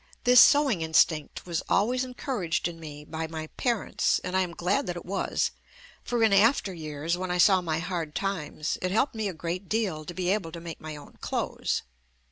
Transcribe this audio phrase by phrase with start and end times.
[0.23, 4.87] This sewing instinct was always encouraged in me by my parents, and I am glad
[4.87, 5.51] that it was,
[6.03, 9.69] for in after years when I saw my hard times, it helped me a great
[9.69, 11.83] deal to be able to make my own clothes.